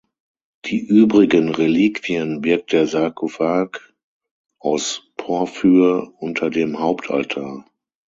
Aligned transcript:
Die 0.65 0.79
übrigen 0.83 1.49
Reliquien 1.53 2.41
birgt 2.41 2.71
der 2.71 2.87
Sarkophag 2.87 3.93
aus 4.57 5.03
Porphyr 5.15 6.11
unter 6.17 6.49
dem 6.49 6.79
Hauptaltar. 6.79 7.67